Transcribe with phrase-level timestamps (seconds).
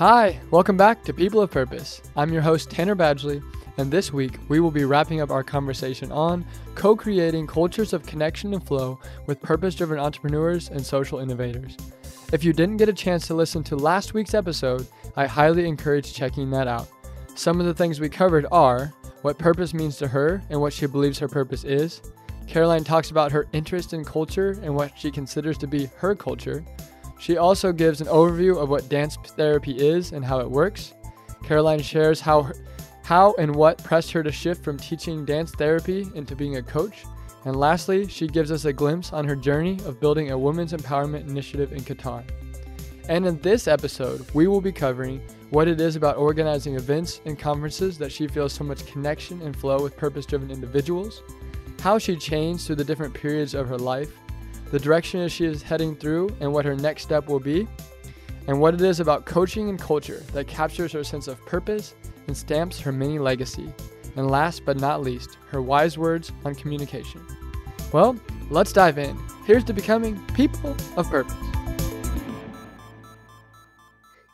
[0.00, 2.00] Hi, welcome back to People of Purpose.
[2.16, 3.42] I'm your host, Tanner Badgley,
[3.76, 8.06] and this week we will be wrapping up our conversation on co creating cultures of
[8.06, 11.76] connection and flow with purpose driven entrepreneurs and social innovators.
[12.32, 14.86] If you didn't get a chance to listen to last week's episode,
[15.16, 16.88] I highly encourage checking that out.
[17.34, 20.86] Some of the things we covered are what purpose means to her and what she
[20.86, 22.00] believes her purpose is.
[22.46, 26.64] Caroline talks about her interest in culture and what she considers to be her culture.
[27.20, 30.94] She also gives an overview of what dance therapy is and how it works.
[31.44, 32.50] Caroline shares how,
[33.04, 37.04] how and what pressed her to shift from teaching dance therapy into being a coach.
[37.44, 41.28] And lastly, she gives us a glimpse on her journey of building a women's empowerment
[41.28, 42.24] initiative in Qatar.
[43.10, 47.38] And in this episode, we will be covering what it is about organizing events and
[47.38, 51.22] conferences that she feels so much connection and flow with purpose driven individuals,
[51.80, 54.10] how she changed through the different periods of her life,
[54.70, 57.66] the direction she is heading through and what her next step will be,
[58.46, 61.94] and what it is about coaching and culture that captures her sense of purpose
[62.26, 63.72] and stamps her mini legacy.
[64.16, 67.24] And last but not least, her wise words on communication.
[67.92, 68.18] Well,
[68.50, 69.18] let's dive in.
[69.44, 71.34] Here's to becoming people of purpose.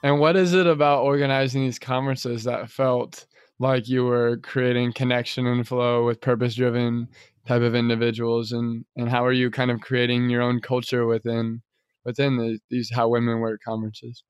[0.03, 3.27] And what is it about organizing these conferences that felt
[3.59, 7.09] like you were creating connection and flow with purpose driven
[7.47, 11.63] type of individuals and and how are you kind of creating your own culture within
[12.05, 14.23] within the, these how women work conferences?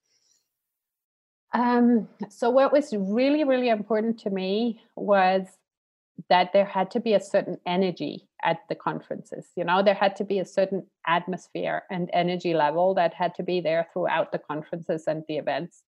[1.52, 5.46] Um, so what was really really important to me was
[6.30, 9.82] that there had to be a certain energy at the conferences you know?
[9.82, 13.88] There had to be a certain atmosphere and energy level that had to be there
[13.92, 15.82] throughout the conferences and the events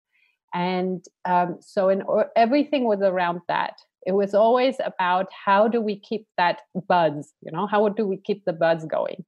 [0.54, 2.02] and um, so in
[2.36, 3.78] everything was around that.
[4.06, 7.66] It was always about how do we keep that buzz you know?
[7.66, 9.24] How do we keep the buzz going?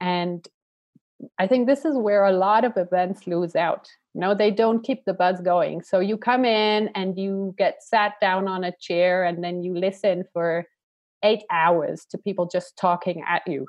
[0.00, 0.46] And
[1.36, 3.88] i think this is where a lot of events lose out.
[4.14, 5.82] You know they don't keep the buzz going.
[5.82, 9.74] So you come in and you get sat down on a chair and then you
[9.74, 10.64] listen for
[11.22, 13.66] eight hours to people just talking at you.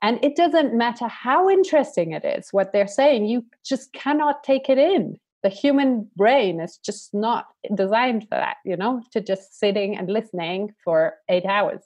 [0.00, 4.68] And it doesn't matter how interesting it is what they're saying you just cannot take
[4.68, 9.58] it in the human brain is just not designed for that you know to just
[9.58, 11.82] sitting and listening for eight hours.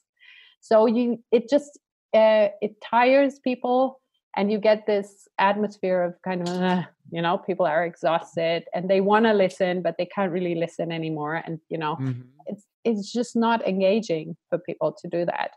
[0.61, 1.79] So you it just
[2.15, 4.01] uh, it tires people
[4.37, 8.89] and you get this atmosphere of kind of uh, you know people are exhausted and
[8.89, 11.43] they want to listen but they can't really listen anymore.
[11.45, 12.23] And you know mm-hmm.
[12.47, 15.53] it's it's just not engaging for people to do that.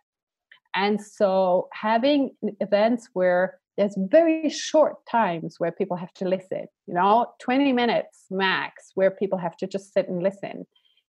[0.75, 6.93] And so having events where there's very short times where people have to listen you
[6.93, 10.65] know 20 minutes max where people have to just sit and listen.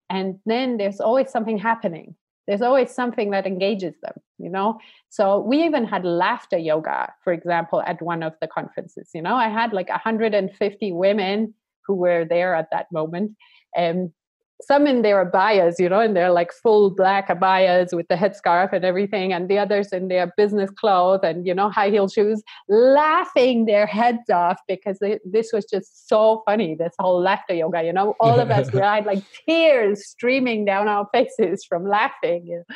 [0.09, 2.15] And then there's always something happening.
[2.45, 4.79] There's always something that engages them you know?
[5.09, 9.35] So we even had laughter yoga for example at one of the conferences you know?
[9.35, 11.53] I had like 150 women
[11.85, 13.35] who were there at that moment.
[13.75, 14.11] And
[14.65, 18.73] some in their abayas, you know, and they're like full black abayas with the headscarf
[18.73, 22.43] and everything, and the others in their business clothes and, you know, high heel shoes,
[22.69, 27.83] laughing their heads off because they, this was just so funny, this whole laughter yoga,
[27.83, 32.45] you know, all of us, we had like tears streaming down our faces from laughing.
[32.45, 32.75] You know?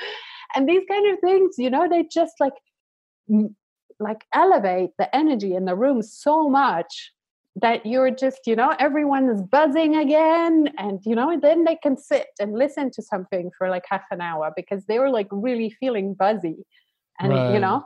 [0.55, 2.53] And these kind of things, you know, they just like,
[3.99, 7.11] like elevate the energy in the room so much
[7.61, 11.97] that you're just you know everyone is buzzing again and you know then they can
[11.97, 15.69] sit and listen to something for like half an hour because they were like really
[15.79, 16.65] feeling buzzy
[17.19, 17.53] and right.
[17.53, 17.83] you know.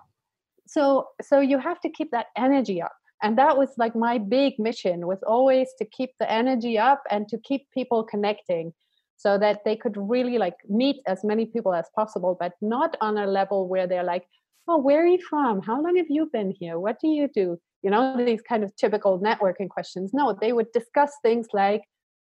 [0.68, 2.94] So so you have to keep that energy up.
[3.24, 7.28] And that was like my big mission was always to keep the energy up and
[7.28, 8.74] to keep people connecting
[9.16, 13.18] so that they could really like meet as many people as possible but not on
[13.18, 14.26] a level where they're like
[14.68, 15.62] oh where are you from?
[15.62, 16.80] How long have you been here?
[16.80, 20.72] What do you do you know these kind of typical networking questions no they would
[20.72, 21.82] discuss things like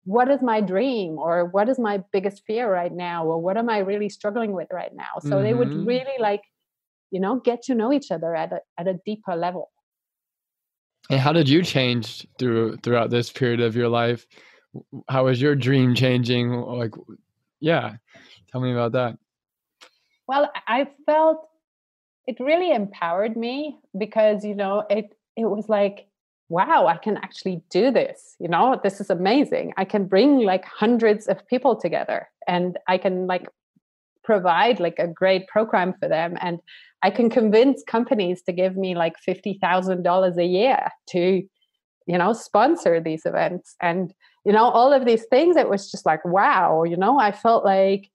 [0.04, 1.18] what is my dream?
[1.18, 3.24] Or what is my biggest fear right now?
[3.24, 5.18] Or what am i really struggling with right now?
[5.20, 5.42] So mm-hmm.
[5.42, 5.86] they would mm-hmm.
[5.86, 6.42] really like
[7.10, 9.70] you know get to know each other at a, at a deeper level.
[11.10, 14.26] And how did you change through throughout this period of your life?
[15.08, 16.52] How was your dream changing?
[16.52, 16.94] Like
[17.60, 17.94] yeah
[18.50, 19.16] tell me about that.
[20.26, 21.48] Well i felt
[22.26, 26.06] it really empowered me because you know it it was like
[26.48, 28.36] wow, I can actually do this.
[28.38, 29.72] You know, this is amazing.
[29.76, 33.48] I can bring like hundreds of people together and I can like
[34.22, 36.36] provide like a great program for them.
[36.40, 36.60] And
[37.02, 41.42] I can convince companies to give me like $50,000 a year to,
[42.06, 43.74] you know, sponsor these events.
[43.80, 44.14] And,
[44.44, 47.64] you know, all of these things, it was just like, wow, you know, I felt
[47.64, 48.10] like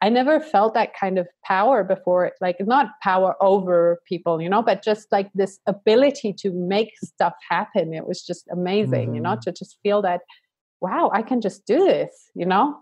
[0.00, 4.62] I never felt that kind of power before, like not power over people, you know,
[4.62, 7.94] but just like this ability to make stuff happen.
[7.94, 9.14] It was just amazing, mm-hmm.
[9.14, 9.40] you know, mm-hmm.
[9.40, 10.20] to just feel that,
[10.80, 12.76] wow, I can just do this, you know.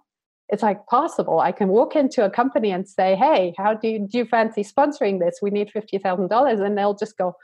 [0.48, 1.40] It's like possible.
[1.40, 4.62] I can walk into a company and say, "Hey, how do you, do you fancy
[4.62, 5.38] sponsoring this?
[5.40, 7.34] We need fifty thousand dollars," and they'll just go,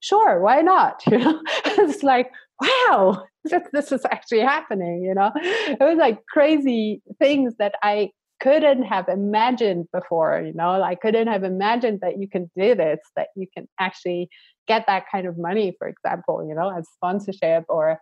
[0.00, 5.02] "Sure, why not?" You know, it's like, wow, this, this is actually happening.
[5.02, 8.10] You know, it was like crazy things that I
[8.40, 10.82] couldn't have imagined before you know?
[10.82, 14.28] I couldn't have imagined that you can do this that you can actually
[14.66, 17.98] get that kind of money for example you know as sponsorship or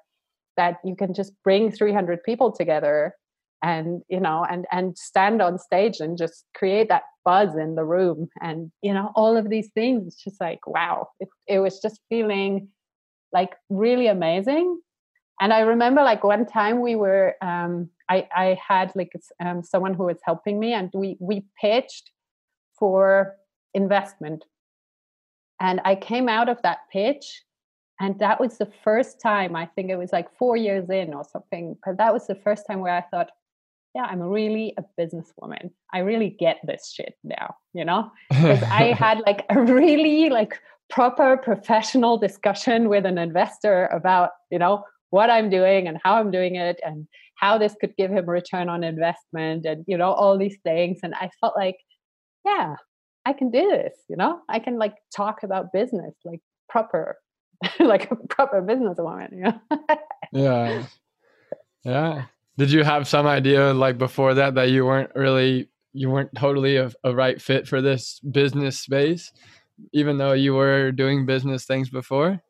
[0.57, 3.15] that you can just bring 300 people together
[3.63, 7.85] and you know and and stand on stage and just create that buzz in the
[7.85, 10.07] room and you know all of these things.
[10.07, 11.09] It's just like wow.
[11.21, 12.69] It, it was just feeling
[13.33, 14.81] like really amazing.
[15.41, 19.95] And i remember like one time we were um I, I had like um, someone
[19.95, 22.11] who was helping me and we we pitched
[22.79, 23.37] for
[23.75, 24.45] investment.
[25.61, 27.43] And i came out of that pitch
[28.01, 31.25] and that was the first time i think it was like four years in or
[31.25, 33.31] something but that was the first time where i thought
[33.95, 35.71] yeah i'm really a businesswoman.
[35.93, 38.11] I really get this shit now you know?
[38.31, 44.59] Because i had like a really like proper professional discussion with an investor about you
[44.59, 44.85] know
[45.17, 48.33] what i'm doing and how i'm doing it and how this could give him a
[48.41, 50.99] return on investment and you know all these things.
[51.03, 51.79] And i felt like
[52.45, 52.75] yeah
[53.25, 54.41] i can do this you know?
[54.49, 57.17] I can like talk about business like proper
[57.81, 59.61] like a proper businesswoman you know?
[60.33, 60.85] Yeah.
[61.85, 62.25] Yeah.
[62.59, 66.77] Did you have some idea like before that that you weren't really you weren't totally
[66.77, 69.33] a, a right fit for this business space
[69.93, 72.43] even though you were doing business things before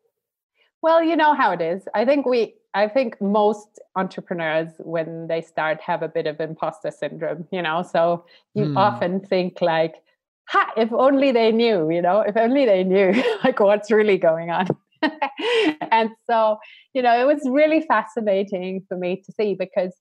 [0.81, 5.41] well you know how it is i think we I think most entrepreneurs, when they
[5.41, 7.81] start, have a bit of imposter syndrome, you know.
[7.81, 8.77] So you mm.
[8.77, 9.95] often think like,
[10.47, 13.11] ha, if only they knew, you know, if only they knew
[13.43, 14.67] like what's really going on.
[15.91, 16.57] and so,
[16.93, 19.95] you know, it was really fascinating for me to see because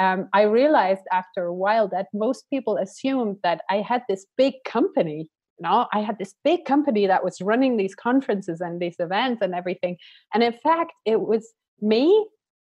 [0.00, 4.54] um, I realized after a while that most people assumed that I had this big
[4.64, 5.28] company.
[5.58, 9.40] You know, I had this big company that was running these conferences and these events
[9.42, 9.96] and everything.
[10.34, 12.26] And in fact, it was me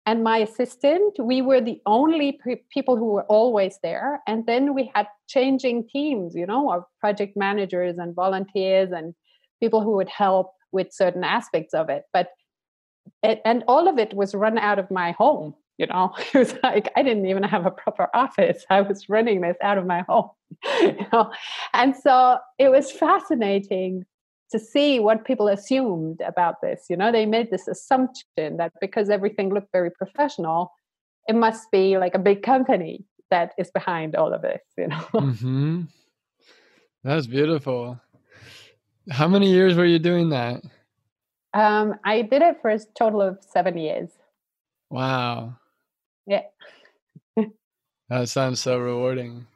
[0.06, 1.16] and my assistant.
[1.20, 4.22] We were the only pre- people who were always there.
[4.28, 9.16] And then we had changing teams you know of project managers and volunteers and
[9.60, 12.04] people who would help with certain aspects of it.
[12.14, 12.30] But
[13.24, 16.56] it, and all of it was run out of my home you know it was
[16.63, 20.04] like i didn't even have a proper office i was running this out of my
[20.07, 20.30] home
[20.81, 21.31] you know
[21.74, 24.06] and so it was fascinating
[24.51, 26.86] to see what people assumed about this.
[26.89, 30.72] You know, they made this assumption that because everything looked very professional,
[31.27, 34.62] it must be like a big company that is behind all of this.
[34.78, 35.81] You know, mm-hmm.
[37.04, 38.00] that's beautiful.
[39.10, 40.64] How many years were you doing that?
[41.54, 44.09] Um, I did it for a total of seven years.
[44.90, 45.57] Wow.
[46.28, 46.42] Yeah.
[48.10, 49.48] that sounds so rewarding.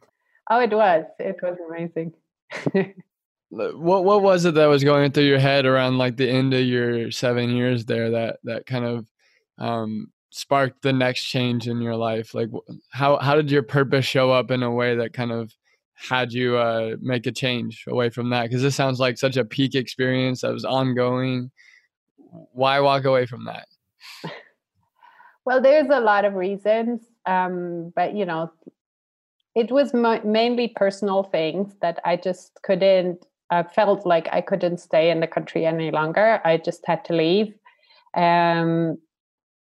[0.50, 1.06] Oh, it was.
[1.20, 2.14] It was amazing.
[3.50, 6.62] what what was it that was going through your head around like the end of
[6.62, 9.08] your seven years there that that kind of
[9.58, 12.50] um, sparked the next change in your life like
[12.92, 15.52] how how did your purpose show up in a way that kind of
[15.96, 19.44] had you uh, make a change away from that because this sounds like such a
[19.44, 21.50] peak experience that was ongoing
[22.54, 23.66] why walk away from that
[25.50, 28.52] well there's a lot of reasons um, but you know
[29.56, 35.10] it was mainly personal things that i just couldn't I felt like I couldn't stay
[35.10, 36.40] in the country any longer.
[36.46, 37.54] I just had to leave.
[38.16, 38.98] Um,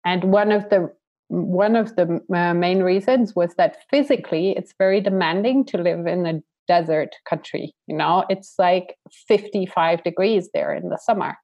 [0.06, 0.92] and one of the
[1.30, 6.26] one of the uh, main reasons was that physically it's very demanding to live in
[6.26, 7.72] a desert country.
[7.86, 8.96] You know, it's like
[9.28, 11.38] 55 degrees there in the summer.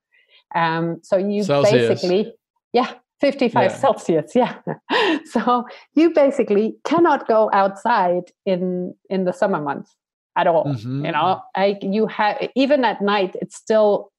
[0.54, 1.88] Um, so you Celsius.
[1.88, 2.34] basically,
[2.72, 3.76] yeah, 55 yeah.
[3.76, 4.56] Celsius, yeah.
[5.24, 9.96] so you basically cannot go outside in in the summer months
[10.36, 11.04] at all mm-hmm.
[11.04, 14.12] you know like you have even at night it's still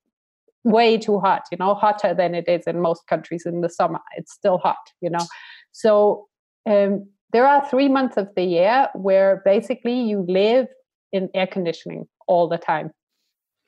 [0.64, 4.00] way too hot you know hotter than it is in most countries in the summer
[4.18, 5.26] it's still hot you know
[5.72, 6.26] so
[6.66, 10.68] um, there are three months of the year where basically you live
[11.14, 12.92] in air conditioning all the time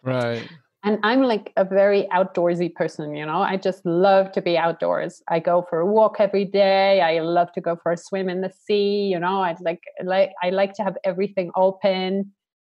[0.03, 0.49] right
[0.83, 3.41] and i'm like a very outdoorsy person you know?
[3.41, 5.21] I just love to be outdoors.
[5.27, 7.01] I go for a walk every day.
[7.01, 9.41] I love to go for a swim in the sea you know?
[9.41, 12.31] I like like i like to have everything open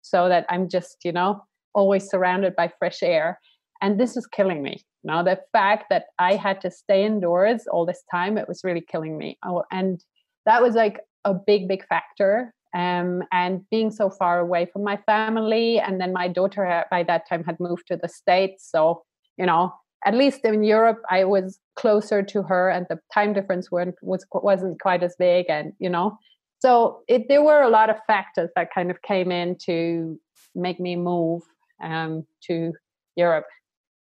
[0.02, 1.42] so that i'm just you know
[1.76, 3.40] always surrounded by fresh air.
[3.82, 7.86] And this is killing me now the fact that i had to stay indoors all
[7.86, 9.38] this time it was really killing me.
[9.46, 10.04] Oh, and
[10.46, 14.98] that was like a big big factor um, and being so far away from my
[15.06, 18.70] family and then my daughter by that time had moved to the states.
[18.70, 19.04] So
[19.40, 19.74] you know
[20.06, 24.26] at least in europe i was closer to her and the time difference weren't, was,
[24.34, 26.18] wasn't quite as big and you know.
[26.62, 30.20] So it, there were a lot of factors that kind of came in to
[30.54, 31.42] make me move
[31.82, 32.74] um, to
[33.16, 33.48] europe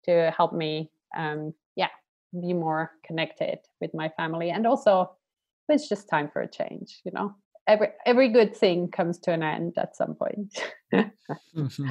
[0.04, 1.88] to help me um, yeah
[2.40, 5.11] be more connected with my family and also
[5.68, 7.35] it's just time for a change you know
[7.66, 10.58] every every good thing comes to an end at some point.
[10.94, 11.90] mm-hmm.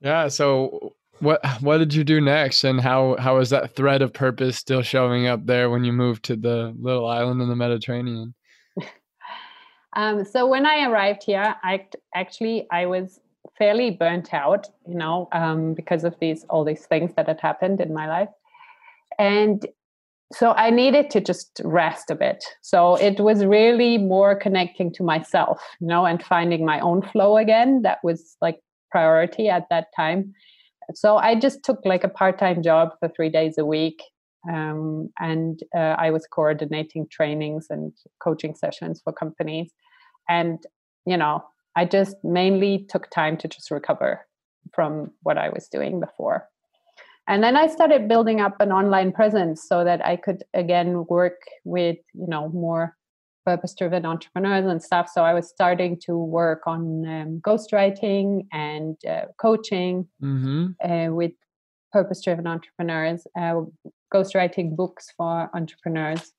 [0.00, 0.28] Yeah.
[0.28, 4.56] So what what did you do next, and how how is that thread of purpose
[4.56, 8.34] still showing up there when you moved to the little island in the Mediterranean?
[9.96, 13.20] um, so when I arrived here, I actually I was
[13.56, 17.80] fairly burnt out, you know, um, because of these all these things that had happened
[17.80, 18.28] in my life,
[19.18, 19.66] and
[20.32, 22.44] so I needed to just rest a bit.
[22.62, 27.36] So it was really more connecting to myself, you know, and finding my own flow
[27.36, 27.82] again.
[27.82, 28.58] That was like
[28.90, 30.34] priority at that time.
[30.94, 34.02] So I just took like a part-time job for three days a week,
[34.48, 39.72] um, and uh, I was coordinating trainings and coaching sessions for companies.
[40.28, 40.58] And
[41.04, 41.44] you know,
[41.76, 44.26] I just mainly took time to just recover
[44.74, 46.48] from what I was doing before.
[47.28, 51.40] And then I started building up an online presence so that I could again work
[51.64, 52.96] with, you know, more
[53.44, 55.08] purpose driven entrepreneurs and stuff.
[55.12, 60.66] So I was starting to work on um, ghostwriting and uh, coaching mm-hmm.
[60.84, 61.32] uh, with
[61.92, 63.62] purpose driven entrepreneurs, uh,
[64.12, 66.32] ghostwriting books for entrepreneurs.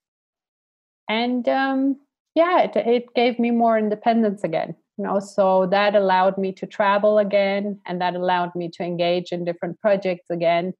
[1.09, 1.97] And um,
[2.35, 6.65] yeah, it, it gave me more independence again you know so that allowed me to
[6.65, 10.73] travel again and that allowed me to engage in different projects again.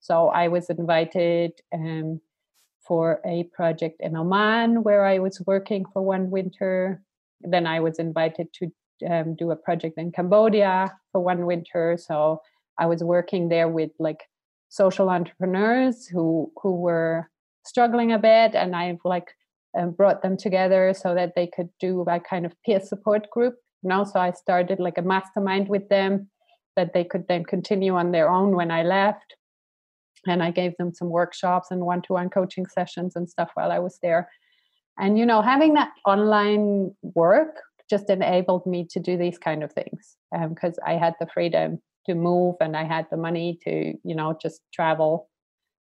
[0.00, 2.20] So i was invited um,
[2.86, 7.02] for a project in oman where i was working for one winter.
[7.40, 8.72] Then i was invited to
[9.10, 11.96] um, do a project in cambodia for one winter.
[11.98, 12.42] So
[12.78, 14.22] i was working there with like
[14.68, 17.28] social entrepreneurs who who were
[17.64, 19.28] struggling a bit and i've like
[19.74, 23.54] and brought them together so that they could do a kind of peer support group.
[23.82, 26.28] You know, so I started like a mastermind with them
[26.76, 29.34] that they could then continue on their own when I left.
[30.26, 33.72] And I gave them some workshops and one to one coaching sessions and stuff while
[33.72, 34.30] I was there.
[34.98, 37.56] And, you know, having that online work
[37.90, 40.16] just enabled me to do these kind of things
[40.48, 44.14] because um, I had the freedom to move and I had the money to, you
[44.14, 45.28] know, just travel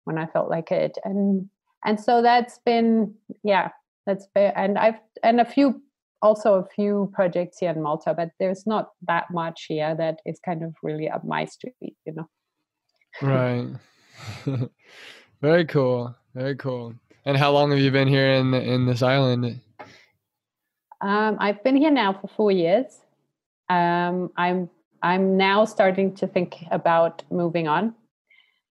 [0.06, 0.98] when I felt like it.
[1.04, 1.50] And
[1.86, 3.70] and so that's been yeah
[4.10, 5.82] that's been, and i've and a few
[6.22, 10.40] also a few projects here in malta but there's not that much here that is
[10.40, 11.76] kind of really up my street
[12.06, 12.28] you know.
[13.22, 13.68] Right.
[15.42, 16.16] Very cool.
[16.36, 16.94] Very cool.
[17.26, 19.62] And how long have you been here in in this island?
[21.02, 23.00] Um, i've been here now for four years.
[23.70, 24.70] Um, i'm
[25.02, 27.96] i'm now starting to think about moving on.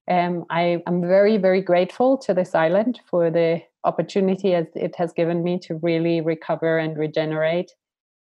[0.09, 5.13] Um, I am very, very grateful to this island for the opportunity as it has
[5.13, 7.71] given me to really recover and regenerate.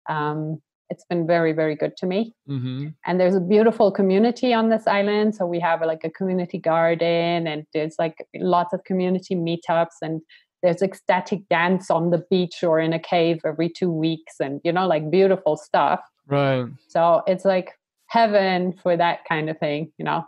[0.09, 2.33] Um, it's been very, very good to me.
[2.49, 2.87] Mm-hmm.
[3.05, 5.35] And there's a beautiful community on this island.
[5.35, 10.21] So we have like a community garden, and there's like lots of community meetups, and
[10.63, 14.71] there's ecstatic dance on the beach or in a cave every two weeks, and you
[14.71, 15.99] know, like beautiful stuff.
[16.27, 16.65] Right.
[16.87, 17.73] So it's like
[18.07, 20.23] heaven for that kind of thing, you know.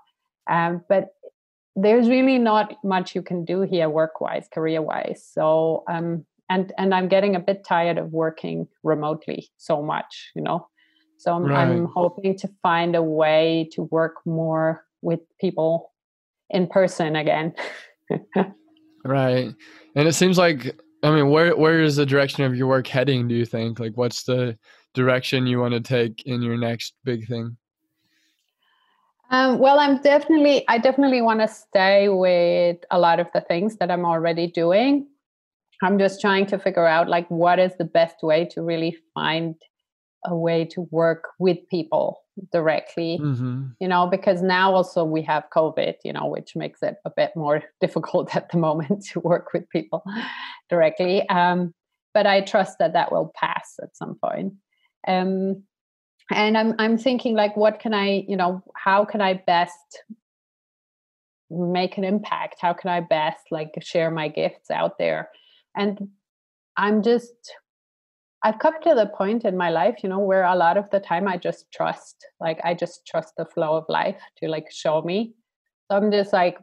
[0.49, 1.09] Um, but
[1.75, 6.73] there's really not much you can do here work wise career wise so um and
[6.77, 10.67] and i'm getting a bit tired of working remotely so much you know?
[11.19, 11.67] So I'm, right.
[11.67, 15.91] I'm hoping to find a way to work more with people
[16.49, 17.53] in person again.
[19.05, 19.53] Right.
[19.95, 23.29] And it seems like i mean where where is the direction of your work heading
[23.29, 23.79] do you think?
[23.79, 24.57] Like what's the
[24.93, 27.55] direction you want to take in your next big thing
[29.29, 33.77] um, well, I'm definitely, I definitely want to stay with a lot of the things
[33.77, 35.07] that I'm already doing.
[35.81, 39.55] I'm just trying to figure out like what is the best way to really find
[40.25, 42.21] a way to work with people
[42.51, 43.67] directly, mm-hmm.
[43.79, 47.31] you know, because now also we have COVID, you know, which makes it a bit
[47.35, 50.03] more difficult at the moment to work with people
[50.69, 51.27] directly.
[51.29, 51.73] Um,
[52.13, 54.53] but I trust that that will pass at some point.
[55.07, 55.63] Um,
[56.31, 60.03] and i'm i'm thinking like what can i you know how can i best
[61.49, 62.57] make an impact?
[62.61, 65.29] How can i best like share my gifts out there?
[65.75, 66.09] And
[66.77, 67.33] i'm just
[68.43, 70.99] i've come to the point in my life you know where a lot of the
[70.99, 75.01] time i just trust like i just trust the flow of life to like show
[75.01, 75.33] me.
[75.89, 76.57] So i'm just like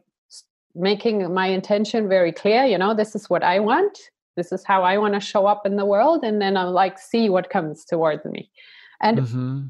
[0.75, 3.99] making my intention very clear you know this is what i want.
[4.37, 6.25] This is how i want to show up in the world.
[6.25, 8.51] And then i'll like see what comes towards me
[9.01, 9.63] and mm-hmm.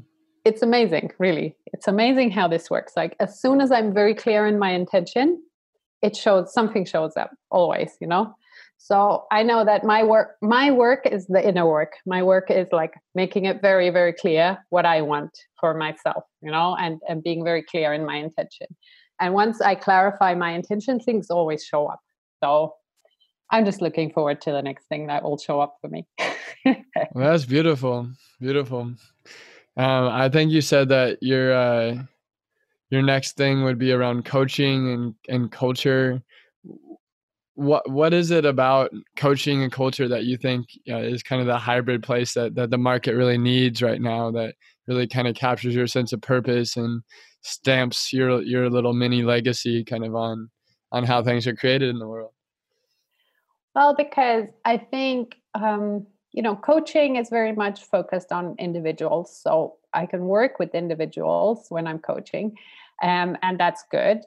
[0.45, 1.55] it's amazing really.
[1.73, 2.93] It's amazing how this works.
[2.95, 5.41] Like as soon as i'm very clear in my intention
[6.01, 8.33] it shows something shows up always you know?
[8.77, 11.93] So i know that my work my work is the inner work.
[12.05, 16.51] My work is like making it very very clear what i want for myself you
[16.51, 18.67] know and and being very clear in my intention.
[19.19, 21.99] And once I clarify my intention, things always show up.
[22.43, 22.75] So
[23.49, 26.05] I'm just looking forward to the next thing that will show up for me.
[27.15, 28.09] that's beautiful.
[28.39, 28.81] Beautiful.
[29.77, 32.03] Um, I think you said that your uh,
[32.89, 36.21] your next thing would be around coaching and, and culture.
[37.55, 41.47] What what is it about coaching and culture that you think uh, is kind of
[41.47, 44.55] the hybrid place that, that the market really needs right now that
[44.87, 47.01] really kind of captures your sense of purpose and
[47.41, 50.49] stamps your your little mini legacy kind of on
[50.91, 52.31] on how things are created in the world
[53.77, 59.75] well because i think um you know coaching is very much focused on individuals so
[59.93, 62.57] i can work with individuals when i'm coaching
[63.03, 64.21] um, and that's good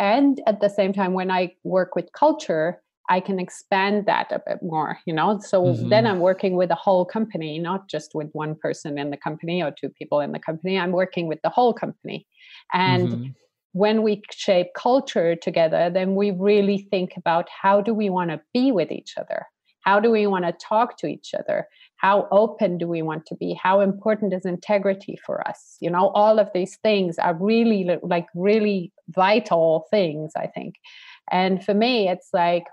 [0.00, 2.80] and at the same time when i work with culture
[3.10, 5.38] I can expand that a bit more, you know.
[5.38, 5.90] So mm-hmm.
[5.90, 9.62] then I'm working with the whole company, not just with one person in the company
[9.62, 10.78] or two people in the company.
[10.78, 12.26] I'm working with the whole company.
[12.72, 13.24] And mm-hmm.
[13.74, 18.40] When we shape culture together, then we really think about how do we want to
[18.52, 19.46] be with each other?
[19.80, 21.66] How do we want to talk to each other?
[21.96, 23.58] How open do we want to be?
[23.60, 25.76] How important is integrity for us?
[25.80, 30.76] You know, all of these things are really like really vital things, I think.
[31.32, 32.64] And for me, it's like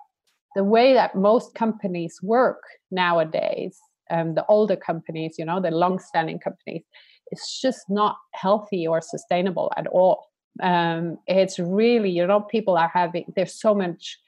[0.56, 2.62] the way that most companies work
[2.92, 3.76] nowadays,
[4.12, 6.84] um, the older companies, you know, the long-standing companies,
[7.32, 10.31] it's just not healthy or sustainable at all.
[10.62, 14.20] Um, it's really, you know, people are having there's so much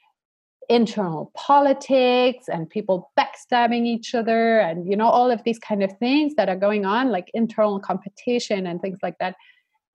[0.70, 5.92] internal politics and people backstabbing each other and you know all of these kind of
[5.98, 9.34] things that are going on like internal competition and things like that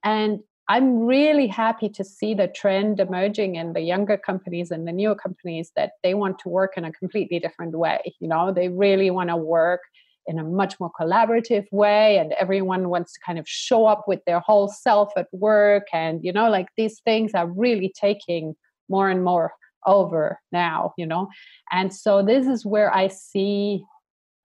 [0.03, 4.91] and I'm really happy to see the trend emerging in the younger companies and the
[4.91, 8.13] newer companies that they want to work in a completely different way.
[8.19, 9.81] You know, they really want to work
[10.29, 14.19] in a much more collaborative way and everyone wants to kind of show up with
[14.25, 18.53] their whole self at work and you know like these things are really taking
[18.87, 19.51] more and more
[19.85, 21.27] over now you know
[21.71, 23.83] and so this is where i see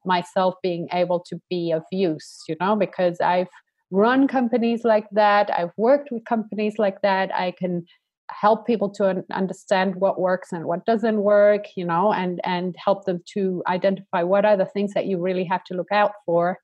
[0.06, 3.48] myself being able to be of use you know because i've
[3.94, 5.50] run companies like that.
[5.56, 7.32] I've worked with companies like that.
[7.34, 7.86] I can
[8.30, 13.04] help people to understand what works and what doesn't work you know and and help
[13.04, 16.58] them to identify what are the things that you really have to look out for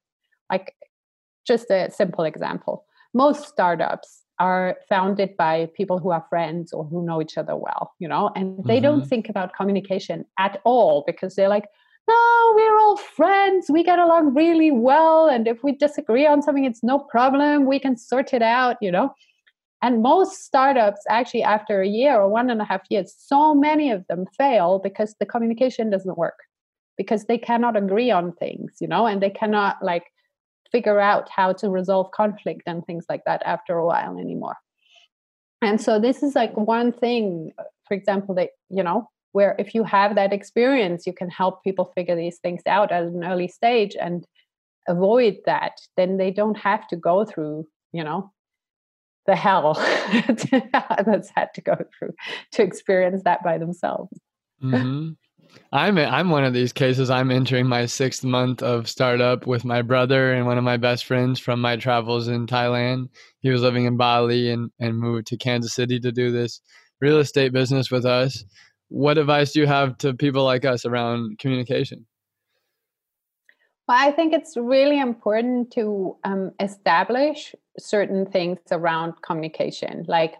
[0.50, 0.74] like
[1.46, 7.04] just a simple example most startups are founded by people who are friends or who
[7.04, 8.84] know each other well you know and they mm-hmm.
[8.84, 11.66] don't think about communication at all because they're like
[12.08, 13.66] no, we're all friends.
[13.70, 15.28] We get along really well.
[15.28, 17.66] And if we disagree on something, it's no problem.
[17.66, 19.14] We can sort it out, you know.
[19.82, 23.90] And most startups, actually, after a year or one and a half years, so many
[23.90, 26.38] of them fail because the communication doesn't work,
[26.98, 30.04] because they cannot agree on things, you know, and they cannot like
[30.70, 34.56] figure out how to resolve conflict and things like that after a while anymore.
[35.62, 37.52] And so, this is like one thing,
[37.88, 41.92] for example, that, you know, where if you have that experience you can help people
[41.94, 44.26] figure these things out at an early stage and
[44.88, 48.30] avoid that then they don't have to go through you know
[49.26, 49.74] the hell
[51.06, 52.12] that's had to go through
[52.52, 54.10] to experience that by themselves
[54.62, 55.10] mm-hmm.
[55.72, 59.82] i'm i'm one of these cases i'm entering my sixth month of startup with my
[59.82, 63.08] brother and one of my best friends from my travels in thailand
[63.40, 66.60] he was living in bali and and moved to kansas city to do this
[67.00, 68.44] real estate business with us
[68.90, 72.04] what advice do you have to people like us around communication?
[73.90, 80.04] Well, I think it's really important to um, establish certain things around communication.
[80.06, 80.34] Like,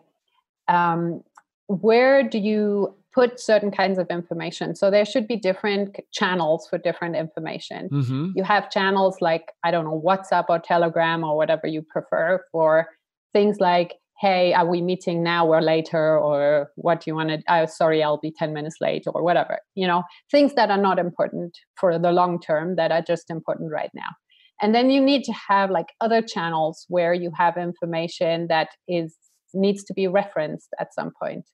[0.68, 1.24] um,
[1.66, 4.76] where do you put certain kinds of information?
[4.76, 7.88] So, there should be different channels for different information.
[7.88, 8.30] Mm-hmm.
[8.36, 12.86] You have channels like, I don't know, WhatsApp or Telegram or whatever you prefer for
[13.32, 15.46] things like hey are we meeting now?
[15.46, 19.04] Or later or what do you want to oh sorry i'll be 10 minutes late
[19.06, 20.02] or whatever you know?
[20.30, 24.10] Things that are not important for the long term that are just important right now.
[24.62, 29.16] And then you need to have like other channels where you have information that is
[29.54, 31.44] needs to be referenced at some point.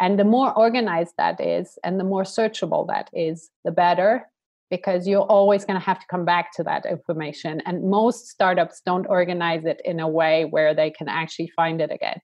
[0.00, 4.26] And the more organized that is and the more searchable that is, the better
[4.70, 7.62] because you're always going to have to come back to that information.
[7.66, 11.90] And most startups don't organize it in a way where they can actually find it
[11.90, 12.20] again.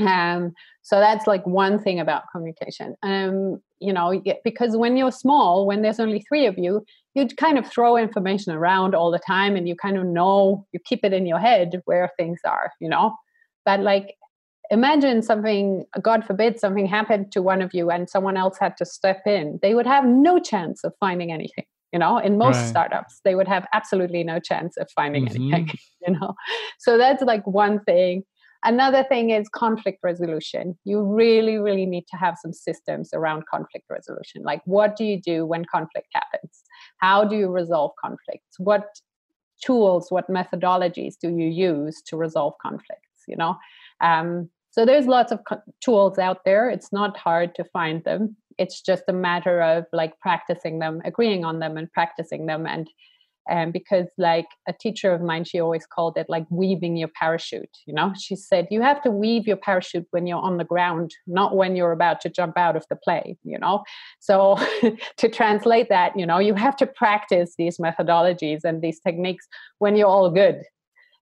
[0.00, 2.94] Um, so that's like one thing about communication.
[3.02, 7.58] Um, you know, because when you're small, when there's only three of you, you kind
[7.58, 11.12] of throw information around all the time and you kind of know, you keep it
[11.12, 13.14] in your head where things are, you know.
[13.64, 14.14] But like
[14.70, 18.84] imagine something god forbid something happened to one of you and someone else had to
[18.84, 22.18] step in they would have no chance of finding anything you know?
[22.18, 22.68] In most right.
[22.68, 25.54] startups they would have absolutely no chance of finding mm-hmm.
[25.54, 26.34] anything you know?
[26.78, 28.24] So that's like one thing.
[28.64, 30.76] Another thing is conflict resolution.
[30.84, 34.42] You really really need to have some systems around conflict resolution.
[34.42, 36.62] Like what do you do when conflict happens?
[36.98, 38.58] How do you resolve conflicts?
[38.58, 38.86] What
[39.64, 43.56] tools what methodologies do you use to resolve conflicts you know?
[44.00, 45.40] Um, so there's lots of
[45.80, 46.70] tools out there.
[46.70, 48.36] It's not hard to find them.
[48.58, 52.64] It's just a matter of like practicing them, agreeing on them, and practicing them.
[52.64, 52.88] And
[53.72, 57.76] because like a teacher of mine, she always called it like weaving your parachute.
[57.86, 61.10] You know, she said you have to weave your parachute when you're on the ground,
[61.26, 63.36] not when you're about to jump out of the plane.
[63.42, 63.82] You know,
[64.20, 64.64] so
[65.16, 69.96] to translate that, you know, you have to practice these methodologies and these techniques when
[69.96, 70.62] you're all good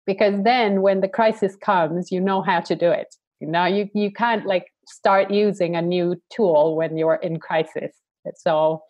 [0.06, 4.12] because then when the crisis comes you know how to do it know you, you
[4.12, 7.94] can't like start using a new tool when you're in crisis.
[8.36, 8.82] So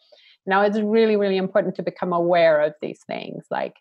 [0.46, 3.74] know it's really really important to become aware of these things like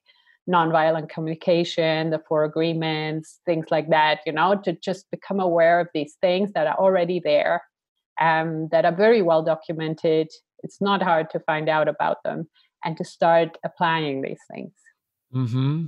[0.50, 5.88] nonviolent communication the four agreements things like that you know to just become aware of
[5.94, 7.62] these things that are already there
[8.20, 10.30] um, that are very well documented.
[10.64, 12.48] It's not hard to find out about them
[12.84, 14.72] and to start applying these things.
[15.34, 15.86] Mm-hmm.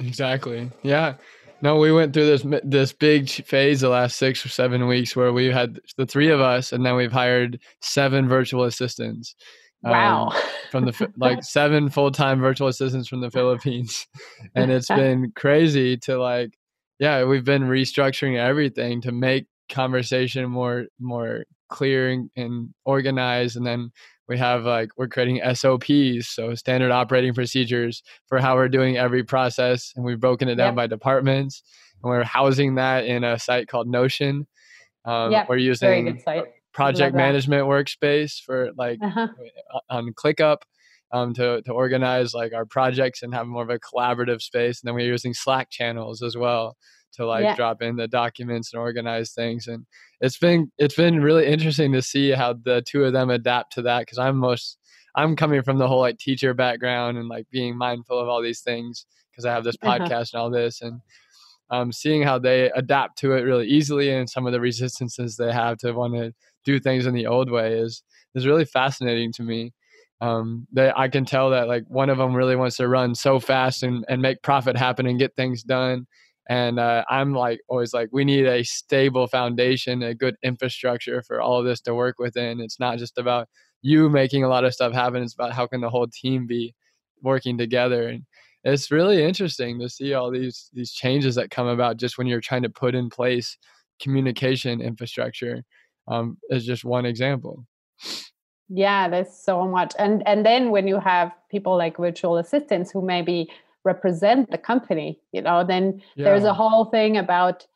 [0.00, 0.70] Exactly.
[0.82, 1.14] Yeah
[1.60, 5.32] no, we went through this this big phase the last six or seven weeks where
[5.32, 9.34] we had the three of us, and then we've hired seven virtual assistants.
[9.82, 10.28] Wow!
[10.28, 10.40] Um,
[10.70, 14.06] from the like seven full time virtual assistants from the Philippines,
[14.54, 16.56] and it's been crazy to like,
[16.98, 23.66] yeah, we've been restructuring everything to make conversation more more clear and, and organized, and
[23.66, 23.90] then
[24.28, 29.22] we have like we're creating SOPs, so standard operating procedures for how we're doing every
[29.24, 30.76] process, and we've broken it down yep.
[30.76, 31.62] by departments,
[32.02, 34.46] and we're housing that in a site called Notion.
[35.04, 35.48] Um, yep.
[35.48, 36.22] We're using
[36.72, 39.28] project management workspace for like uh-huh.
[39.90, 40.58] on ClickUp
[41.12, 44.88] um, to to organize like our projects and have more of a collaborative space, and
[44.88, 46.76] then we're using Slack channels as well
[47.14, 47.54] to like yeah.
[47.54, 49.86] drop in the documents and organize things and
[50.20, 53.82] it's been it's been really interesting to see how the two of them adapt to
[53.82, 54.78] that because i'm most
[55.14, 58.60] i'm coming from the whole like teacher background and like being mindful of all these
[58.60, 59.98] things because i have this uh-huh.
[59.98, 60.24] podcast uh-huh.
[60.32, 61.00] and all this and
[61.70, 65.50] um, seeing how they adapt to it really easily and some of the resistances they
[65.50, 66.32] have to want to
[66.64, 68.02] do things in the old way is
[68.34, 69.72] is really fascinating to me
[70.20, 73.40] um, they, I can tell that like one of them really wants to run so
[73.40, 76.06] fast and, and make profit happen and get things done
[76.48, 81.40] and uh, i'm like always like we need a stable foundation a good infrastructure for
[81.40, 82.60] all of this to work within.
[82.60, 83.48] It's not just about
[83.82, 85.22] you making a lot of stuff happen.
[85.22, 86.74] It's about how can the whole team be
[87.22, 88.08] working together.
[88.08, 88.22] And
[88.64, 92.40] it's really interesting to see all these these changes that come about just when you're
[92.40, 93.56] trying to put in place
[94.00, 95.62] communication infrastructure
[96.08, 97.66] um, is just one example.
[98.68, 99.92] Yeah there's so much.
[99.98, 103.50] And and then when you have people like virtual assistants who maybe
[103.84, 106.24] represent the company you know then yeah.
[106.24, 107.66] there's a whole thing about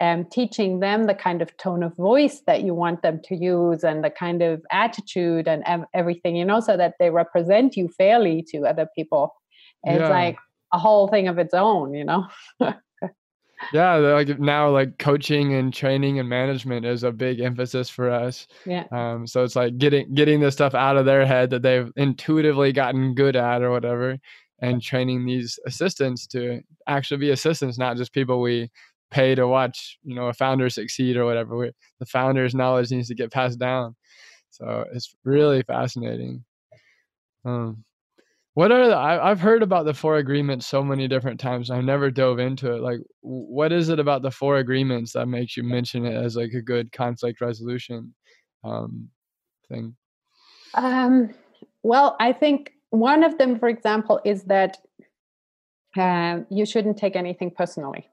[0.00, 3.82] um, teaching them the kind of tone of voice that you want them to use
[3.82, 7.88] and the kind of attitude and ev- everything you know so that they represent you
[7.88, 9.34] fairly to other people.
[9.84, 10.08] It's yeah.
[10.08, 10.38] like
[10.72, 12.26] a whole thing of its own you know?
[13.72, 18.46] Yeah like now like coaching and training and management is a big emphasis for us.
[18.64, 18.84] Yeah.
[18.92, 22.72] Um so it's like getting getting the stuff out of their head that they've intuitively
[22.72, 24.20] gotten good at or whatever
[24.60, 28.70] and training these assistants to actually be assistants, not just people we
[29.10, 31.56] pay to watch, you know, a founder succeed or whatever.
[31.56, 33.94] we the founder's knowledge needs to get passed down.
[34.50, 36.44] So it's really fascinating.
[37.44, 37.84] Um,
[38.54, 41.70] what are the, I, have heard about the four agreements so many different times.
[41.70, 42.82] I've never dove into it.
[42.82, 46.52] Like, what is it about the four agreements that makes you mention it as like
[46.52, 48.14] a good conflict resolution
[48.64, 49.10] um,
[49.68, 49.94] thing?
[50.74, 51.34] Um,
[51.84, 54.78] well, I think one of them, for example, is that
[55.96, 58.08] uh, you shouldn't take anything personally.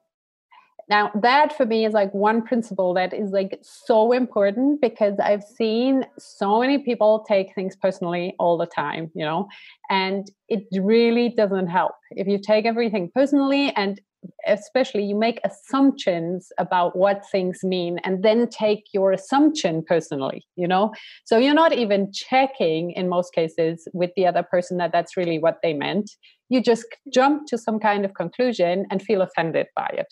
[0.87, 5.43] Now, that for me is like one principle that is like so important because I've
[5.43, 9.47] seen so many people take things personally all the time, you know,
[9.89, 11.93] and it really doesn't help.
[12.11, 13.99] If you take everything personally, and
[14.47, 20.67] especially you make assumptions about what things mean and then take your assumption personally you
[20.67, 20.93] know?
[21.25, 25.39] So you're not even checking in most cases with the other person that that's really
[25.39, 26.11] what they meant.
[26.49, 30.07] You just jump to some kind of conclusion and feel offended by it.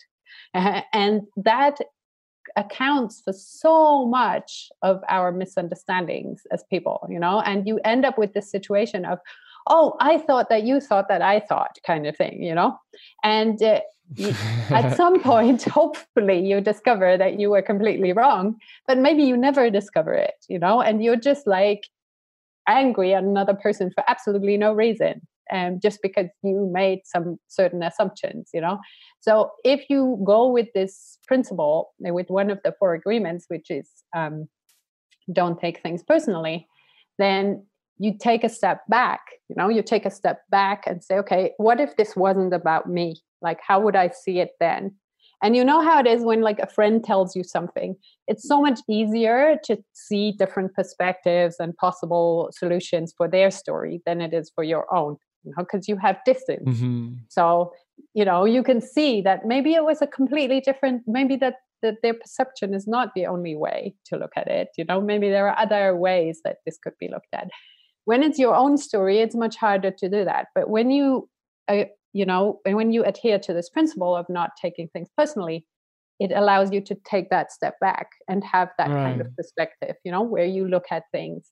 [0.92, 1.78] And that
[2.56, 7.40] accounts for so much of our misunderstandings as people you know?
[7.40, 9.18] And you end up with this situation of
[9.66, 12.78] oh i thought that you thought that i thought kind of thing you know?
[13.24, 13.80] And uh,
[14.70, 19.70] at some point hopefully you discover that you were completely wrong but maybe you never
[19.70, 20.80] discover it you know?
[20.80, 21.84] And you're just like
[22.68, 27.82] angry at another person for absolutely no reason um, just because you made some certain
[27.82, 28.78] assumptions you know?
[29.20, 33.88] So if you go with this principle with one of the four agreements which is
[34.14, 34.48] um,
[35.32, 36.66] don't take things personally
[37.18, 37.64] then
[37.98, 41.52] you take a step back you know you take a step back and say okay
[41.58, 43.16] what if this wasn't about me?
[43.42, 44.94] Like how would i see it then?
[45.42, 48.60] And you know how it is when like a friend tells you something it's so
[48.62, 54.50] much easier to see different perspectives and possible solutions for their story than it is
[54.54, 56.68] for your own you know because you have distance.
[56.68, 57.14] Mm-hmm.
[57.28, 57.72] so
[58.14, 61.96] you know you can see that maybe it was a completely different maybe that that
[62.02, 65.48] their perception is not the only way to look at it you know maybe there
[65.48, 67.48] are other ways that this could be looked at
[68.04, 70.46] when it's your own story it's much harder to do that.
[70.54, 71.28] But when you
[71.68, 75.64] uh, you know and when you adhere to this principle of not taking things personally
[76.20, 79.02] it allows you to take that step back and have that right.
[79.02, 81.50] kind of perspective you know where you look at things.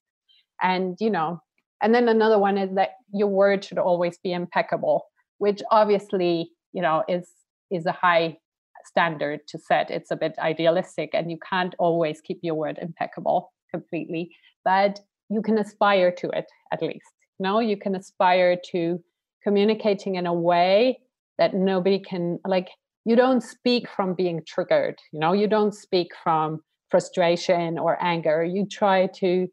[0.60, 1.40] And you know
[1.82, 5.04] and then another one is that your word should always be impeccable
[5.38, 7.28] which obviously you know is
[7.70, 8.36] is a high
[8.84, 9.90] standard to set.
[9.90, 14.30] It's a bit idealistic and you can't always keep your word impeccable completely.
[14.64, 15.00] But
[15.32, 18.98] you can aspire to it at least no you can aspire to
[19.42, 20.98] communicating in a way
[21.38, 22.68] that nobody can like
[23.04, 25.32] you don't speak from being triggered you know?
[25.32, 26.60] You don't speak from
[26.92, 28.44] frustration or anger.
[28.44, 29.48] You try to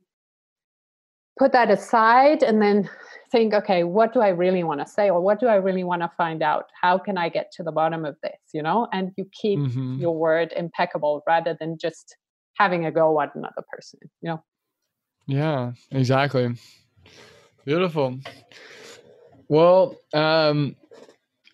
[1.40, 2.90] put that aside and then
[3.32, 6.02] think okay what do i really want to say or what do i really want
[6.02, 6.66] to find out?
[6.82, 8.42] How can i get to the bottom of this?
[8.54, 8.88] You know?
[8.92, 10.00] And you keep mm-hmm.
[10.00, 12.18] your word impeccable rather than just
[12.58, 14.44] having a go at another person you know
[15.30, 16.56] yeah, exactly.
[17.64, 18.18] Beautiful.
[19.48, 20.76] Well, um,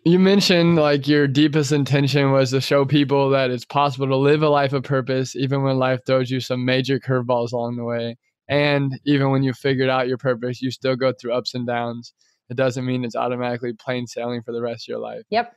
[0.06, 4.44] you mentioned like your deepest intention was to show people that it's possible to live
[4.44, 8.16] a life of purpose even when life throws you some major curveballs along the way.
[8.48, 12.14] And even when you figured out your purpose, you still go through ups and downs.
[12.50, 15.24] It doesn't mean it's automatically plain sailing for the rest of your life.
[15.32, 15.54] Yep.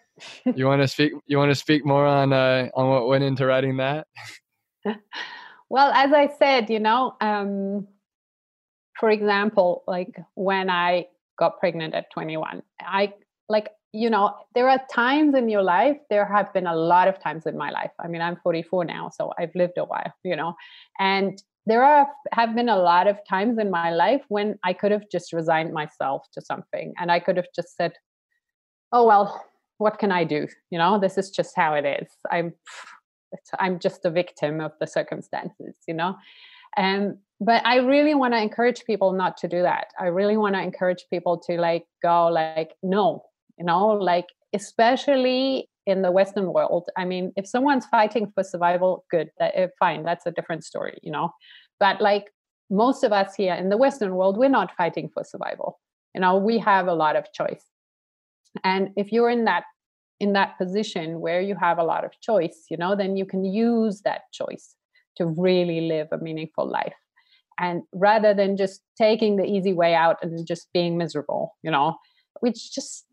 [0.57, 3.47] you want to speak you want to speak more on uh on what went into
[3.47, 4.09] writing that?
[5.69, 7.87] well, as I said, you know, um
[8.99, 11.07] for example, like when I
[11.39, 13.15] got pregnant at 21, I
[13.49, 17.19] like, you know, there are times in your life, there have been a lot of
[17.21, 17.93] times in my life.
[17.99, 20.55] I mean, I'm 44 now, so I've lived a while, you know,
[20.99, 24.91] and there are have been a lot of times in my life when I could
[24.91, 27.93] have just resigned myself to something and I could have just said,
[28.91, 29.45] oh, well,
[29.77, 30.49] what can I do?
[30.71, 32.09] You know, this is just how it is.
[32.31, 32.55] I'm,
[33.59, 36.17] I'm just a victim of the circumstances, you know?
[36.79, 39.89] And but i really want to encourage people not to do that.
[39.99, 43.25] I really want to encourage people to like go like no
[43.59, 46.89] you know like especially in the western world.
[46.97, 50.99] I mean if someone's fighting for survival good that, uh, fine that's a different story
[51.03, 51.31] you know?
[51.81, 52.27] But like
[52.71, 55.81] most of us here in the western world we're not fighting for survival.
[56.15, 57.65] You know we have a lot of choice.
[58.65, 59.65] And if you're in that
[60.21, 63.45] in that position where you have a lot of choice you know then you can
[63.45, 64.75] use that choice
[65.19, 66.95] to really live a meaningful life.
[67.61, 71.97] And rather than just taking the easy way out and just being miserable you know
[72.41, 73.05] which just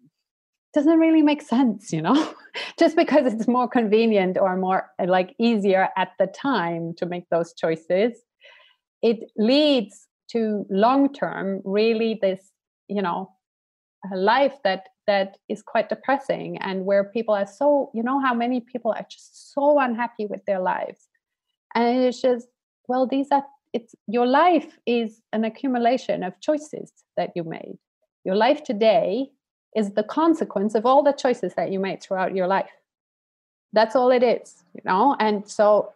[0.74, 2.34] doesn't really make sense you know?
[2.80, 7.54] Just because it's more convenient or more like easier at the time to make those
[7.54, 8.12] choices
[9.02, 12.52] it leads to long term really this
[12.88, 13.30] you know
[14.14, 18.60] life that that is quite depressing and where people are so you know how many
[18.60, 21.08] people are just so unhappy with their lives
[21.76, 22.48] and it's just
[22.88, 27.78] well these are it's your life is an accumulation of choices that you made.
[28.24, 29.30] Your life today
[29.76, 32.72] is the consequence of all the choices that you made throughout your life.
[33.74, 35.18] That's all it is you know?
[35.20, 35.92] And so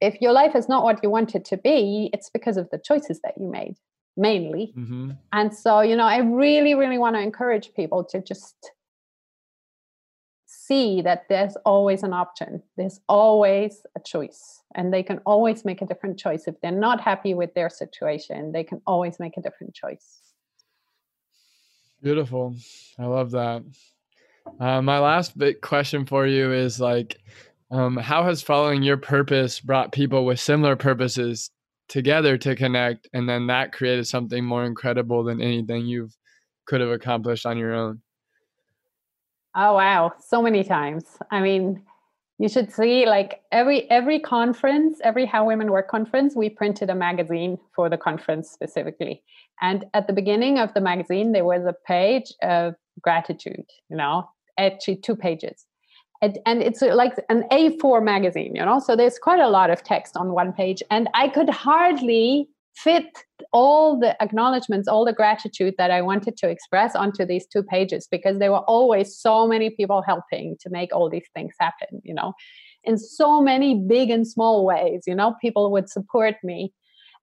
[0.00, 2.78] if your life is not what you want it to be it's because of the
[2.78, 3.76] choices that you made
[4.16, 4.72] mainly.
[4.76, 5.10] Mm-hmm.
[5.32, 8.72] and so you know i really really want to encourage people to just
[10.66, 12.62] see that there's always an option.
[12.76, 16.46] There's always a choice and they can always make a different choice.
[16.46, 20.20] If they're not happy with their situation they can always make a different choice.
[22.02, 22.54] Beautiful.
[22.98, 23.64] I love that.
[24.60, 27.18] Uh, my last big question for you is like,
[27.70, 31.50] um, how has following your purpose brought people with similar purposes
[31.88, 36.16] together to connect, and then that created something more incredible than anything you've
[36.66, 38.02] could have accomplished on your own?
[39.58, 41.04] Oh wow, so many times.
[41.30, 41.82] I mean,
[42.38, 46.94] you should see like every every conference every how women work conference we printed a
[46.94, 49.22] magazine for the conference specifically.
[49.62, 54.28] And at the beginning of the magazine there was a page of gratitude you know
[54.58, 55.66] actually two pages.
[56.22, 58.78] And, and it's uh, like an a4 magazine you know?
[58.78, 63.06] So there's quite a lot of text on one page and i could hardly fit
[63.52, 68.06] all the acknowledgments, all the gratitude that I wanted to express onto these two pages
[68.10, 72.14] because there were always so many people helping to make all these things happen, you
[72.14, 72.34] know,
[72.84, 76.72] in so many big and small ways, you know, people would support me.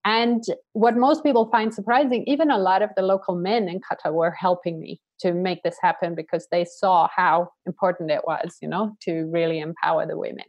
[0.05, 4.11] And what most people find surprising, even a lot of the local men in Qatar
[4.11, 8.67] were helping me to make this happen because they saw how important it was, you
[8.67, 10.45] know, to really empower the women.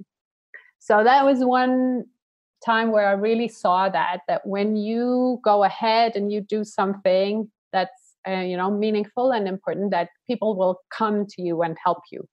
[0.81, 2.05] So that was one
[2.65, 7.51] time where I really saw that that when you go ahead and you do something
[7.73, 11.99] that's uh, you know meaningful and important, that people will come to you and help
[12.11, 12.27] you.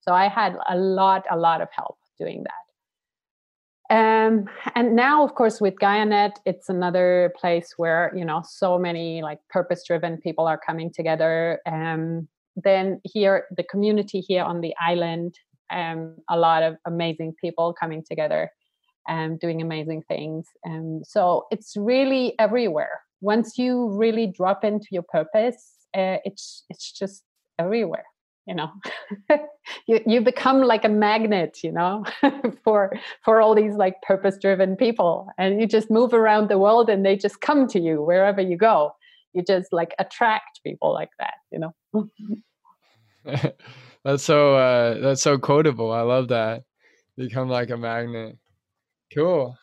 [0.00, 2.64] So I had a lot, a lot of help doing that.
[3.90, 9.22] Um, and now, of course, with GaiaNet, it's another place where you know so many
[9.22, 11.60] like purpose-driven people are coming together.
[11.66, 15.34] Um, then here, the community here on the island,
[15.70, 18.50] um, a lot of amazing people coming together
[19.06, 20.46] and doing amazing things.
[20.64, 23.00] And so it's really everywhere.
[23.20, 27.22] Once you really drop into your purpose, uh, it's it's just
[27.58, 28.04] everywhere.
[28.46, 28.70] You know,
[29.86, 31.58] you you become like a magnet.
[31.62, 32.04] You know,
[32.64, 32.92] for
[33.24, 37.06] for all these like purpose driven people, and you just move around the world, and
[37.06, 38.92] they just come to you wherever you go.
[39.32, 41.34] You just like attract people like that.
[41.50, 42.10] You know.
[44.04, 45.90] that's so uh, that's so quotable.
[45.90, 46.64] I love that.
[47.16, 48.36] Become like a magnet.
[49.12, 49.56] Cool.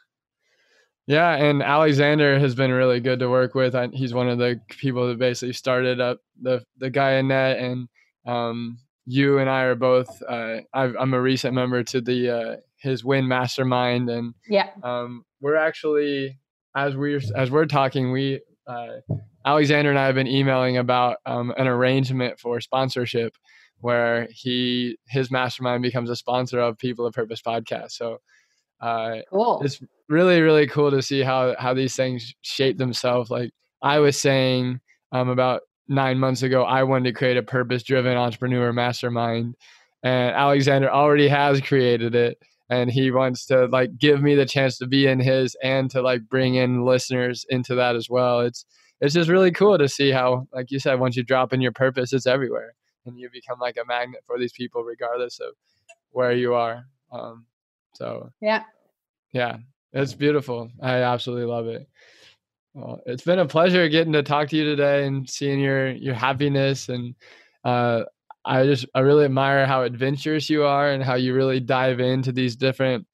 [1.08, 3.76] Yeah, and Alexander has been really good to work with.
[3.94, 7.88] he's one of the people that basically started up the the GaiaNet, and
[8.26, 10.22] um, you and I are both.
[10.28, 15.26] Uh, i am a recent member to the uh, his Win Mastermind, and yeah, um,
[15.42, 16.38] we're actually
[16.76, 19.02] as we're as we're talking, we uh,
[19.46, 23.36] Alexander and I have been emailing about um, an arrangement for sponsorship,
[23.80, 27.92] where he his mastermind becomes a sponsor of People of Purpose podcast.
[27.92, 28.20] So
[28.82, 29.62] uh, cool.
[29.64, 33.30] It's really really cool to see how how these things shape themselves.
[33.30, 34.80] Like I was saying
[35.12, 39.56] um, about nine months ago, I wanted to create a purpose driven entrepreneur mastermind,
[40.04, 42.38] and Alexander already has created it.
[42.70, 46.02] And he wants to like give me the chance to be in his and to
[46.02, 48.40] like bring in listeners into that as well.
[48.40, 48.66] It's
[49.02, 51.74] it's just really cool to see how, like you said, once you drop in your
[51.74, 52.74] purpose, it's everywhere,
[53.06, 55.54] and you become like a magnet for these people, regardless of
[56.12, 56.86] where you are.
[57.12, 57.46] Um,
[57.94, 58.64] so yeah,
[59.34, 59.58] yeah,
[59.94, 60.70] it's beautiful.
[60.82, 61.88] I absolutely love it.
[62.74, 66.14] Well, it's been a pleasure getting to talk to you today and seeing your your
[66.14, 67.16] happiness and
[67.64, 68.04] uh,
[68.46, 72.32] I just I really admire how adventurous you are and how you really dive into
[72.32, 73.06] these different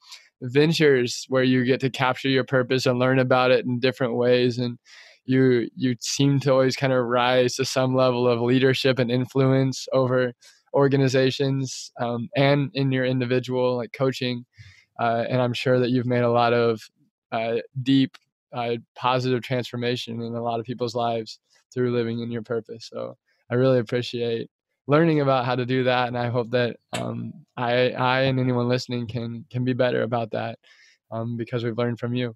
[0.41, 4.59] ventures where you get to capture your purpose and learn about it in different ways
[4.59, 4.77] and
[5.25, 9.87] you you seem to always kind of rise to some level of leadership and influence
[9.91, 10.33] over
[10.77, 14.45] organizations um, and in your individual like coaching
[14.99, 16.79] uh, and i'm sure that you've made a lot of
[17.31, 18.15] uh, deep
[18.53, 21.39] uh, positive transformation in a lot of people's lives
[21.73, 22.87] through living in your purpose.
[22.91, 23.17] So
[23.49, 24.49] i really appreciate
[24.87, 28.69] learning about how to do that and i hope that um, i i and anyone
[28.69, 30.57] listening can can be better about that
[31.11, 32.35] um, because we've learned from you.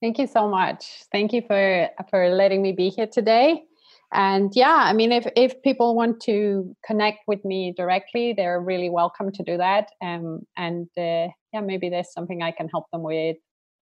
[0.00, 1.04] Thank you so much.
[1.10, 3.64] Thank you for for letting me be here today
[4.12, 8.90] and yeah i mean if if people want to connect with me directly they're really
[8.90, 9.88] welcome to do that.
[10.02, 13.36] Um, and uh, yeah maybe there's something i can help them with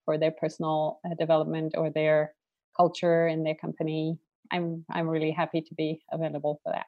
[0.05, 2.35] for their personal uh, development or their
[2.77, 4.19] culture in their company.
[4.53, 6.87] I'm i'm really happy to be available for that.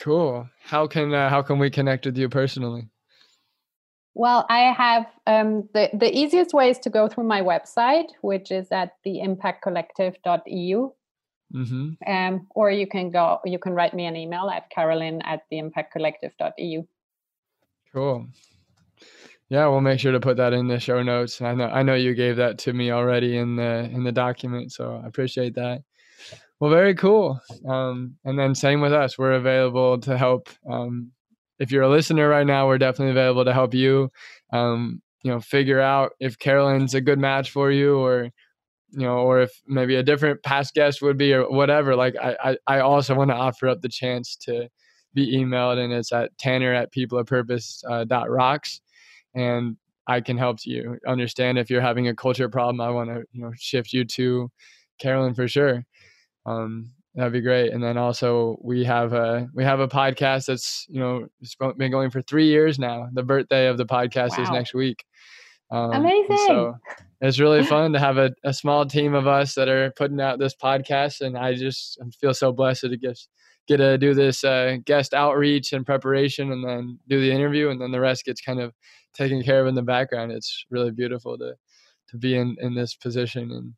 [0.00, 0.48] Cool.
[0.62, 2.88] How can uh, how can we connect with you personally?
[4.14, 8.50] Well, I have um, the the easiest way is to go through my website, which
[8.50, 10.90] is at theimpactcollective.eu.
[11.54, 12.10] Mm-hmm.
[12.10, 16.82] Um, or you can go, you can write me an email at carolyn at theimpactcollective.eu.
[17.92, 18.26] Cool.
[19.50, 21.40] Yeah, we'll make sure to put that in the show notes.
[21.40, 24.72] I know I know you gave that to me already in the in the document,
[24.72, 25.82] so I appreciate that.
[26.60, 27.40] Well, very cool.
[27.66, 30.50] Um, and then same with us, we're available to help.
[30.68, 31.12] Um,
[31.58, 34.10] if you're a listener right now, we're definitely available to help you.
[34.52, 38.30] Um, you know, figure out if Carolyn's a good match for you, or
[38.90, 41.94] you know, or if maybe a different past guest would be or whatever.
[41.96, 44.68] Like I, I, I also want to offer up the chance to
[45.14, 48.80] be emailed, and it's at tanner at peopleofpurpose uh, dot rocks,
[49.34, 49.76] and
[50.06, 52.80] I can help you understand if you're having a culture problem.
[52.80, 54.50] I want to you know shift you to
[54.98, 55.84] Carolyn for sure.
[56.46, 57.72] Um, that'd be great.
[57.72, 61.90] And then also we have a we have a podcast that's you know it's been
[61.90, 63.08] going for three years now.
[63.12, 64.44] The birthday of the podcast wow.
[64.44, 65.04] is next week.
[65.70, 66.36] Um, Amazing.
[66.46, 66.76] So
[67.20, 70.38] it's really fun to have a, a small team of us that are putting out
[70.38, 73.18] this podcast, and I just feel so blessed to get
[73.66, 77.80] get to do this uh, guest outreach and preparation, and then do the interview, and
[77.80, 78.72] then the rest gets kind of
[79.14, 80.32] taken care of in the background.
[80.32, 81.54] It's really beautiful to
[82.10, 83.74] to be in in this position and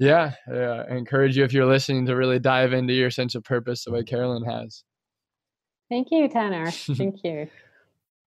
[0.00, 3.44] yeah, yeah, I encourage you if you're listening to really dive into your sense of
[3.44, 4.82] purpose the way Carolyn has.
[5.90, 6.70] Thank you, Tanner.
[6.70, 7.48] Thank you.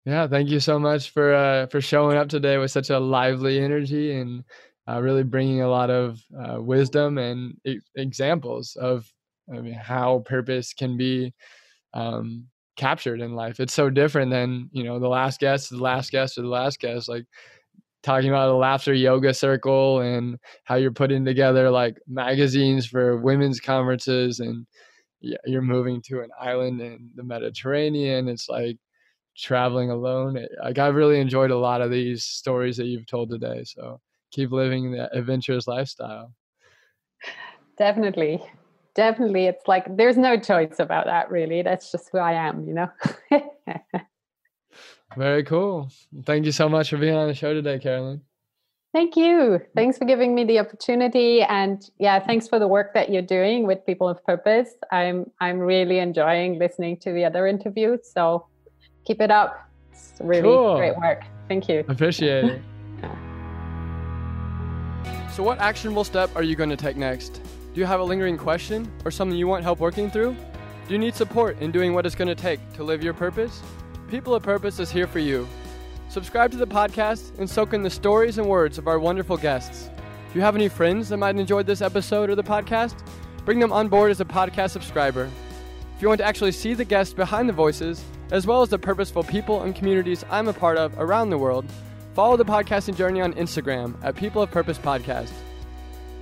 [0.08, 3.60] Yeah, thank you so much for uh, for showing up today with such a lively
[3.60, 4.44] energy and
[4.88, 9.12] uh, really bringing a lot of uh, wisdom and e- examples of
[9.52, 11.32] I mean, how purpose can be
[11.94, 12.46] um,
[12.76, 13.60] captured in life.
[13.60, 16.80] It's so different than you know the last guest, the last guest, or the last
[16.80, 17.08] guest.
[17.08, 17.26] Like
[18.02, 23.60] talking about a laughter yoga circle and how you're putting together like magazines for women's
[23.60, 24.66] conferences and
[25.20, 28.28] you're moving to an island in the Mediterranean.
[28.28, 28.78] It's like
[29.38, 30.46] traveling alone.
[30.62, 33.64] Like I've really enjoyed a lot of these stories that you've told today.
[33.64, 34.00] So
[34.32, 36.32] keep living that adventurous lifestyle.
[37.78, 38.42] Definitely.
[38.94, 39.46] Definitely.
[39.46, 41.62] It's like there's no choice about that really.
[41.62, 42.90] That's just who I am, you know.
[45.16, 45.88] Very cool.
[46.24, 48.20] Thank you so much for being on the show today, Carolyn.
[48.92, 49.60] Thank you.
[49.76, 53.66] Thanks for giving me the opportunity and yeah, thanks for the work that you're doing
[53.66, 54.70] with People of Purpose.
[54.90, 58.46] I'm I'm really enjoying listening to the other interviews, so
[59.08, 59.66] keep it up.
[59.90, 60.76] It's really cool.
[60.76, 61.22] great work.
[61.48, 61.84] Thank you.
[61.88, 62.62] Appreciate it.
[65.34, 67.40] So what actionable step are you going to take next?
[67.72, 70.34] Do you have a lingering question or something you want help working through?
[70.34, 73.62] Do you need support in doing what it's going to take to live your purpose?
[74.08, 75.46] People of Purpose is here for you.
[76.08, 79.90] Subscribe to the podcast and soak in the stories and words of our wonderful guests.
[80.28, 82.96] If you have any friends that might enjoy this episode or the podcast,
[83.44, 85.30] bring them on board as a podcast subscriber.
[85.94, 88.78] If you want to actually see the guests behind the voices, as well as the
[88.78, 91.64] purposeful people and communities I'm a part of around the world,
[92.14, 95.32] follow the podcasting journey on Instagram at People of Purpose Podcast.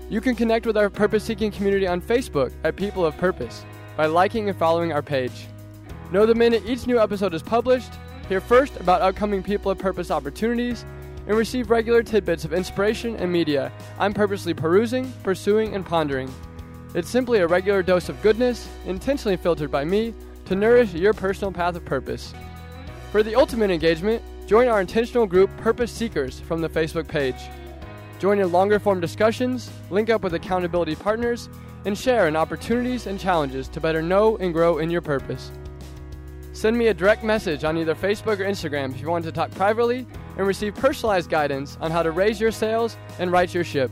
[0.09, 3.65] You can connect with our purpose seeking community on Facebook at People of Purpose
[3.97, 5.47] by liking and following our page.
[6.13, 7.93] Know the minute each new episode is published,
[8.29, 10.85] hear first about upcoming People of Purpose opportunities,
[11.27, 16.33] and receive regular tidbits of inspiration and media I'm purposely perusing, pursuing, and pondering.
[16.95, 20.15] It's simply a regular dose of goodness, intentionally filtered by me,
[20.47, 22.32] to nourish your personal path of purpose.
[23.12, 27.36] For the ultimate engagement, join our intentional group Purpose Seekers from the Facebook page.
[28.18, 31.49] Join in longer form discussions, link up with accountability partners,
[31.84, 35.53] and share in opportunities and challenges to better know and grow in your purpose.
[36.53, 39.51] Send me a direct message on either Facebook or Instagram if you want to talk
[39.51, 40.07] privately
[40.38, 43.90] and receive personalized guidance on how to raise your sails and right your ship.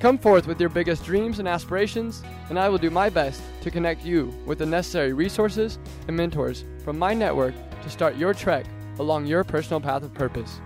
[0.00, 3.70] Come forth with your biggest dreams and aspirations, and I will do my best to
[3.70, 5.78] connect you with the necessary resources
[6.08, 8.64] and mentors from my network to start your trek
[8.98, 10.58] along your personal path of purpose.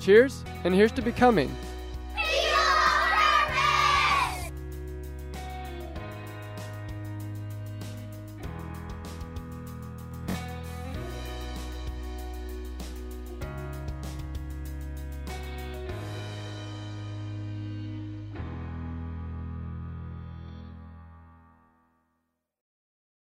[0.00, 1.54] Cheers, and here's to becoming